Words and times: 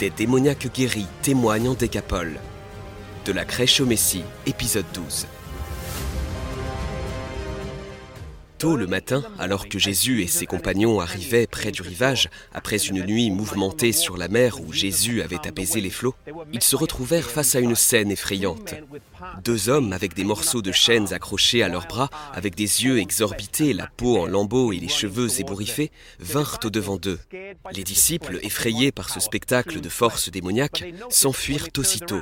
Des 0.00 0.08
démoniaques 0.08 0.72
guéris 0.72 1.06
témoignent 1.20 1.68
en 1.68 1.74
décapole. 1.74 2.40
De 3.26 3.32
la 3.32 3.44
crèche 3.44 3.82
au 3.82 3.84
Messie, 3.84 4.24
épisode 4.46 4.86
12. 4.94 5.26
Tôt 8.60 8.76
le 8.76 8.86
matin, 8.86 9.22
alors 9.38 9.70
que 9.70 9.78
Jésus 9.78 10.20
et 10.20 10.26
ses 10.26 10.44
compagnons 10.44 11.00
arrivaient 11.00 11.46
près 11.46 11.70
du 11.70 11.80
rivage, 11.80 12.28
après 12.52 12.76
une 12.76 13.02
nuit 13.06 13.30
mouvementée 13.30 13.92
sur 13.92 14.18
la 14.18 14.28
mer 14.28 14.60
où 14.60 14.70
Jésus 14.70 15.22
avait 15.22 15.48
apaisé 15.48 15.80
les 15.80 15.88
flots, 15.88 16.14
ils 16.52 16.62
se 16.62 16.76
retrouvèrent 16.76 17.30
face 17.30 17.54
à 17.54 17.60
une 17.60 17.74
scène 17.74 18.10
effrayante. 18.10 18.74
Deux 19.42 19.70
hommes 19.70 19.94
avec 19.94 20.12
des 20.12 20.24
morceaux 20.24 20.60
de 20.60 20.72
chaînes 20.72 21.14
accrochés 21.14 21.62
à 21.62 21.70
leurs 21.70 21.86
bras, 21.86 22.10
avec 22.34 22.54
des 22.54 22.84
yeux 22.84 22.98
exorbités, 22.98 23.72
la 23.72 23.86
peau 23.86 24.18
en 24.18 24.26
lambeaux 24.26 24.74
et 24.74 24.78
les 24.78 24.88
cheveux 24.88 25.40
ébouriffés, 25.40 25.90
vinrent 26.18 26.60
au-devant 26.62 26.98
d'eux. 26.98 27.18
Les 27.74 27.82
disciples, 27.82 28.40
effrayés 28.42 28.92
par 28.92 29.08
ce 29.08 29.20
spectacle 29.20 29.80
de 29.80 29.88
force 29.88 30.28
démoniaque, 30.30 30.84
s'enfuirent 31.08 31.68
aussitôt. 31.78 32.20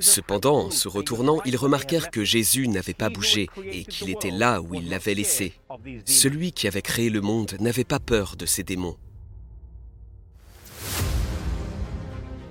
Cependant, 0.00 0.66
en 0.66 0.70
se 0.70 0.88
retournant, 0.88 1.40
ils 1.44 1.56
remarquèrent 1.56 2.10
que 2.10 2.24
Jésus 2.24 2.68
n'avait 2.68 2.94
pas 2.94 3.10
bougé 3.10 3.48
et 3.70 3.84
qu'il 3.84 4.08
était 4.08 4.30
là 4.30 4.62
où 4.62 4.74
il 4.74 4.88
l'avait 4.88 5.14
laissé. 5.14 5.57
Celui 6.04 6.52
qui 6.52 6.66
avait 6.66 6.82
créé 6.82 7.10
le 7.10 7.20
monde 7.20 7.56
n'avait 7.60 7.84
pas 7.84 8.00
peur 8.00 8.36
de 8.36 8.46
ces 8.46 8.62
démons. 8.62 8.96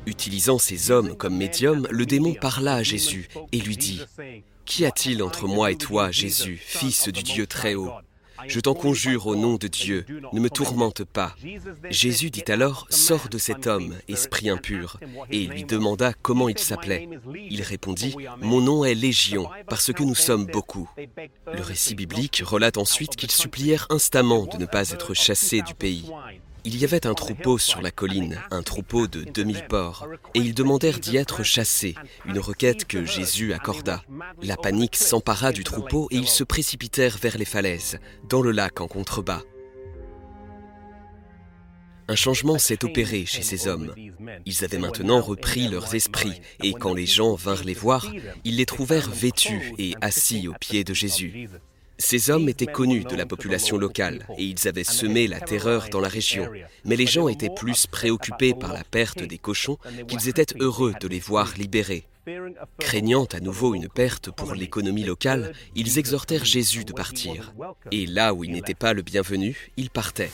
Utilisant 0.06 0.58
ces 0.58 0.92
hommes 0.92 1.16
comme 1.18 1.36
médiums, 1.36 1.88
le 1.92 2.06
démon 2.06 2.34
parla 2.34 2.76
à 2.76 2.84
Jésus 2.84 3.28
et 3.52 3.60
lui 3.60 3.76
dit 3.76 4.02
Qu'y 4.66 4.86
a-t-il 4.86 5.22
entre 5.22 5.48
moi 5.48 5.72
et 5.72 5.78
toi, 5.78 6.12
Jésus, 6.12 6.58
fils 6.62 7.10
du 7.10 7.24
Dieu 7.24 7.48
très 7.48 7.76
haut 7.76 7.92
Je 8.46 8.60
t'en 8.60 8.74
conjure 8.74 9.28
au 9.28 9.36
nom 9.36 9.56
de 9.56 9.68
Dieu, 9.68 10.06
ne 10.34 10.40
me 10.40 10.50
tourmente 10.50 11.04
pas. 11.04 11.36
Jésus 11.90 12.30
dit 12.30 12.44
alors 12.48 12.88
Sors 12.90 13.30
de 13.30 13.38
cet 13.38 13.68
homme, 13.68 13.96
esprit 14.08 14.50
impur, 14.50 15.00
et 15.32 15.46
lui 15.46 15.64
demanda 15.64 16.14
comment 16.14 16.50
il 16.50 16.58
s'appelait. 16.58 17.10
Il 17.50 17.62
répondit 17.62 18.16
Mon 18.42 18.62
nom 18.62 18.86
est 18.86 18.96
Légion, 18.96 19.50
parce 19.68 19.92
que 19.92 20.04
nous 20.04 20.16
sommes 20.16 20.46
beaucoup. 20.46 20.90
Le 21.52 21.62
récit 21.62 21.96
biblique 21.96 22.42
relate 22.46 22.78
ensuite 22.78 23.16
qu'ils 23.16 23.32
supplièrent 23.32 23.88
instamment 23.90 24.46
de 24.46 24.58
ne 24.58 24.66
pas 24.66 24.92
être 24.92 25.14
chassés 25.14 25.62
du 25.62 25.74
pays. 25.74 26.06
Il 26.68 26.76
y 26.76 26.84
avait 26.84 27.08
un 27.08 27.14
troupeau 27.14 27.58
sur 27.58 27.82
la 27.82 27.92
colline, 27.92 28.42
un 28.52 28.62
troupeau 28.62 29.08
de 29.08 29.24
2000 29.24 29.68
porcs, 29.70 30.06
et 30.34 30.40
ils 30.40 30.54
demandèrent 30.54 31.00
d'y 31.00 31.16
être 31.16 31.42
chassés, 31.42 31.96
une 32.26 32.40
requête 32.40 32.84
que 32.84 33.06
Jésus 33.06 33.54
accorda. 33.54 34.04
La 34.42 34.58
panique 34.58 34.98
s'empara 34.98 35.54
du 35.54 35.64
troupeau 35.64 36.10
et 36.12 36.18
ils 36.18 36.28
se 36.28 36.44
précipitèrent 36.44 37.18
vers 37.20 37.38
les 37.38 37.46
falaises, 37.46 38.00
dans 38.28 38.42
le 38.42 38.52
lac 38.52 38.82
en 38.82 38.90
contrebas. 38.90 39.44
Un 42.10 42.16
changement 42.18 42.58
s'est 42.58 42.84
opéré 42.84 43.26
chez 43.26 43.44
ces 43.44 43.70
hommes. 43.70 43.96
Ils 44.46 44.66
avaient 44.66 44.78
maintenant 44.78 45.22
repris 45.22 45.70
leurs 45.70 45.96
esprits, 45.96 46.42
et 46.62 46.74
quand 46.74 46.94
les 46.94 47.06
gens 47.06 47.36
vinrent 47.36 47.64
les 47.64 47.76
voir, 47.76 48.06
ils 48.44 48.58
les 48.58 48.66
trouvèrent 48.66 49.10
vêtus 49.10 49.74
et 49.78 49.94
assis 50.02 50.50
aux 50.50 50.54
pieds 50.60 50.84
de 50.84 50.94
Jésus. 50.94 51.48
Ces 51.98 52.30
hommes 52.30 52.48
étaient 52.48 52.66
connus 52.66 53.04
de 53.04 53.16
la 53.16 53.26
population 53.26 53.78
locale 53.78 54.26
et 54.38 54.44
ils 54.44 54.68
avaient 54.68 54.84
semé 54.84 55.28
la 55.28 55.40
terreur 55.40 55.90
dans 55.90 56.00
la 56.00 56.08
région. 56.08 56.48
Mais 56.86 56.96
les 56.96 57.08
gens 57.08 57.28
étaient 57.28 57.54
plus 57.54 57.88
préoccupés 57.88 58.54
par 58.54 58.74
la 58.74 58.84
perte 58.84 59.24
des 59.24 59.38
cochons 59.38 59.78
qu'ils 60.08 60.30
étaient 60.30 60.56
heureux 60.60 60.94
de 61.02 61.08
les 61.08 61.20
voir 61.20 61.54
libérés. 61.58 62.06
Craignant 62.80 63.26
à 63.26 63.40
nouveau 63.40 63.74
une 63.74 63.88
perte 63.88 64.32
pour 64.32 64.54
l'économie 64.54 65.06
locale, 65.06 65.54
ils 65.76 65.98
exhortèrent 65.98 66.46
Jésus 66.46 66.84
de 66.84 66.94
partir. 66.94 67.54
Et 67.92 68.06
là 68.06 68.34
où 68.34 68.44
il 68.44 68.52
n'était 68.52 68.74
pas 68.74 68.94
le 68.94 69.02
bienvenu, 69.02 69.72
il 69.78 69.90
partait. 69.90 70.32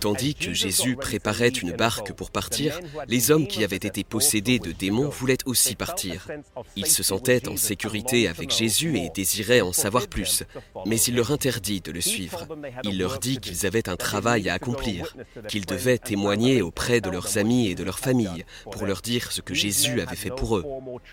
Tandis 0.00 0.34
que 0.34 0.52
Jésus 0.52 0.96
préparait 0.96 1.48
une 1.48 1.72
barque 1.72 2.12
pour 2.12 2.30
partir, 2.30 2.78
les 3.08 3.30
hommes 3.30 3.48
qui 3.48 3.64
avaient 3.64 3.76
été 3.76 4.04
possédés 4.04 4.58
de 4.58 4.70
démons 4.70 5.08
voulaient 5.08 5.38
aussi 5.44 5.74
partir. 5.74 6.28
Ils 6.76 6.86
se 6.86 7.02
sentaient 7.02 7.48
en 7.48 7.56
sécurité 7.56 8.28
avec 8.28 8.50
Jésus 8.50 8.98
et 8.98 9.10
désiraient 9.10 9.60
en 9.60 9.72
savoir 9.72 10.06
plus, 10.06 10.44
mais 10.86 11.00
il 11.00 11.16
leur 11.16 11.32
interdit 11.32 11.80
de 11.80 11.90
le 11.90 12.00
suivre. 12.00 12.46
Il 12.84 12.98
leur 12.98 13.18
dit 13.18 13.38
qu'ils 13.38 13.66
avaient 13.66 13.88
un 13.88 13.96
travail 13.96 14.48
à 14.48 14.54
accomplir, 14.54 15.16
qu'ils 15.48 15.66
devaient 15.66 15.98
témoigner 15.98 16.62
auprès 16.62 17.00
de 17.00 17.10
leurs 17.10 17.38
amis 17.38 17.68
et 17.68 17.74
de 17.74 17.84
leurs 17.84 17.98
familles 17.98 18.44
pour 18.70 18.86
leur 18.86 19.02
dire 19.02 19.32
ce 19.32 19.40
que 19.40 19.54
Jésus 19.54 20.00
avait 20.00 20.16
fait 20.16 20.30
pour 20.30 20.58
eux. 20.58 20.64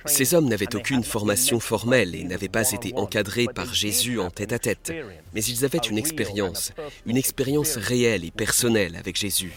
Ces 0.05 0.35
hommes 0.35 0.47
n'avaient 0.47 0.75
aucune 0.75 1.03
formation 1.03 1.59
formelle 1.59 2.13
et 2.13 2.23
n'avaient 2.23 2.49
pas 2.49 2.71
été 2.71 2.93
encadrés 2.95 3.47
par 3.53 3.73
Jésus 3.73 4.19
en 4.19 4.29
tête 4.29 4.53
à 4.53 4.59
tête, 4.59 4.93
mais 5.33 5.43
ils 5.43 5.65
avaient 5.65 5.79
une 5.79 5.97
expérience, 5.97 6.71
une 7.05 7.17
expérience 7.17 7.77
réelle 7.77 8.25
et 8.25 8.31
personnelle 8.31 8.74
avec 8.75 9.15
Jésus. 9.15 9.53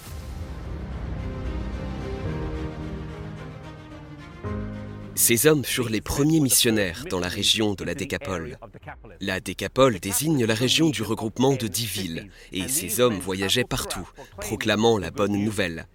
Ces 5.16 5.48
hommes 5.48 5.64
furent 5.64 5.88
les 5.88 6.00
premiers 6.00 6.38
missionnaires 6.38 7.04
dans 7.10 7.18
la 7.18 7.26
région 7.26 7.74
de 7.74 7.82
la 7.82 7.96
Décapole. 7.96 8.56
La 9.20 9.40
Décapole 9.40 9.98
désigne 9.98 10.44
la 10.44 10.54
région 10.54 10.90
du 10.90 11.02
regroupement 11.02 11.54
de 11.54 11.66
dix 11.66 11.86
villes, 11.86 12.30
et 12.52 12.68
ces 12.68 13.00
hommes 13.00 13.18
voyageaient 13.18 13.64
partout, 13.64 14.08
proclamant 14.40 14.96
la 14.96 15.10
bonne 15.10 15.36
nouvelle. 15.36 15.88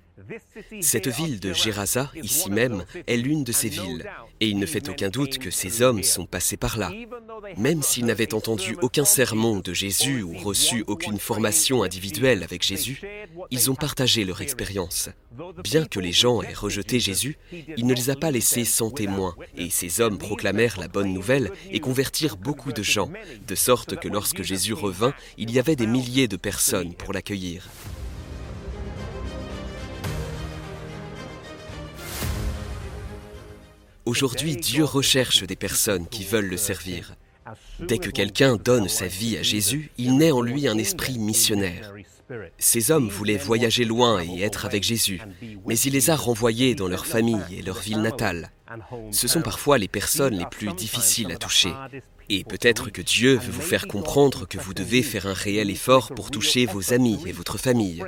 Cette 0.81 1.07
ville 1.07 1.39
de 1.39 1.53
Gerasa, 1.53 2.11
ici 2.21 2.49
même, 2.49 2.85
est 3.07 3.17
l'une 3.17 3.43
de 3.43 3.51
ces 3.51 3.69
villes, 3.69 4.09
et 4.39 4.47
il 4.47 4.57
ne 4.57 4.65
fait 4.65 4.89
aucun 4.89 5.09
doute 5.09 5.37
que 5.37 5.51
ces 5.51 5.81
hommes 5.81 6.03
sont 6.03 6.25
passés 6.25 6.57
par 6.57 6.77
là. 6.77 6.91
Même 7.57 7.81
s'ils 7.81 8.05
n'avaient 8.05 8.33
entendu 8.33 8.75
aucun 8.81 9.05
sermon 9.05 9.59
de 9.59 9.73
Jésus 9.73 10.21
ou 10.21 10.37
reçu 10.37 10.83
aucune 10.87 11.19
formation 11.19 11.83
individuelle 11.83 12.43
avec 12.43 12.63
Jésus, 12.63 13.01
ils 13.51 13.71
ont 13.71 13.75
partagé 13.75 14.25
leur 14.25 14.41
expérience. 14.41 15.09
Bien 15.63 15.85
que 15.85 15.99
les 15.99 16.11
gens 16.11 16.41
aient 16.41 16.53
rejeté 16.53 16.99
Jésus, 16.99 17.37
il 17.51 17.87
ne 17.87 17.93
les 17.93 18.09
a 18.09 18.15
pas 18.15 18.31
laissés 18.31 18.65
sans 18.65 18.91
témoin, 18.91 19.35
et 19.57 19.69
ces 19.69 20.01
hommes 20.01 20.17
proclamèrent 20.17 20.79
la 20.79 20.87
bonne 20.87 21.13
nouvelle 21.13 21.51
et 21.71 21.79
convertirent 21.79 22.37
beaucoup 22.37 22.71
de 22.71 22.83
gens, 22.83 23.11
de 23.47 23.55
sorte 23.55 23.99
que 23.99 24.07
lorsque 24.07 24.43
Jésus 24.43 24.73
revint, 24.73 25.13
il 25.37 25.51
y 25.51 25.59
avait 25.59 25.75
des 25.75 25.87
milliers 25.87 26.27
de 26.27 26.37
personnes 26.37 26.93
pour 26.93 27.13
l'accueillir. 27.13 27.69
Aujourd'hui, 34.13 34.55
Dieu 34.55 34.83
recherche 34.83 35.41
des 35.41 35.55
personnes 35.55 36.05
qui 36.07 36.23
veulent 36.23 36.45
le 36.45 36.55
servir. 36.55 37.15
Dès 37.79 37.97
que 37.97 38.11
quelqu'un 38.11 38.57
donne 38.57 38.87
sa 38.87 39.07
vie 39.07 39.37
à 39.37 39.41
Jésus, 39.41 39.89
il 39.97 40.17
naît 40.17 40.29
en 40.29 40.41
lui 40.41 40.67
un 40.67 40.77
esprit 40.77 41.17
missionnaire. 41.17 41.91
Ces 42.59 42.91
hommes 42.91 43.09
voulaient 43.09 43.37
voyager 43.37 43.85
loin 43.85 44.21
et 44.21 44.43
être 44.43 44.67
avec 44.67 44.83
Jésus, 44.83 45.19
mais 45.65 45.79
il 45.79 45.93
les 45.93 46.11
a 46.11 46.15
renvoyés 46.15 46.75
dans 46.75 46.87
leur 46.87 47.07
famille 47.07 47.41
et 47.57 47.63
leur 47.63 47.79
ville 47.79 48.03
natale. 48.03 48.51
Ce 49.09 49.27
sont 49.27 49.41
parfois 49.41 49.79
les 49.79 49.87
personnes 49.87 50.37
les 50.37 50.45
plus 50.45 50.71
difficiles 50.73 51.31
à 51.31 51.37
toucher. 51.37 51.73
Et 52.29 52.43
peut-être 52.43 52.91
que 52.91 53.01
Dieu 53.01 53.39
veut 53.39 53.51
vous 53.51 53.61
faire 53.61 53.87
comprendre 53.87 54.47
que 54.47 54.59
vous 54.59 54.75
devez 54.75 55.01
faire 55.01 55.25
un 55.25 55.33
réel 55.33 55.71
effort 55.71 56.13
pour 56.13 56.29
toucher 56.29 56.67
vos 56.67 56.93
amis 56.93 57.19
et 57.25 57.31
votre 57.31 57.57
famille. 57.57 58.03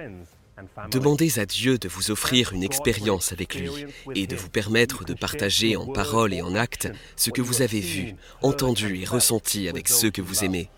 Demandez 0.90 1.40
à 1.40 1.46
Dieu 1.46 1.78
de 1.78 1.90
vous 1.90 2.12
offrir 2.12 2.54
une 2.54 2.64
expérience 2.64 3.32
avec 3.32 3.56
lui 3.56 3.86
et 4.14 4.28
de 4.28 4.36
vous 4.36 4.50
permettre 4.50 5.04
de 5.04 5.14
partager 5.14 5.76
en 5.76 5.86
paroles 5.86 6.34
et 6.34 6.42
en 6.42 6.56
actes 6.56 6.90
ce 7.18 7.30
que 7.30 7.42
vous 7.42 7.62
avez 7.62 7.82
vu, 7.82 8.16
entendu 8.42 9.02
et 9.02 9.06
ressenti 9.06 9.68
avec 9.68 9.90
ceux 9.90 10.12
que 10.12 10.22
vous 10.22 10.44
aimez. 10.44 10.70